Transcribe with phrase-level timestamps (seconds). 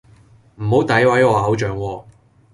[0.55, 2.03] 唔好詆毀我偶像喎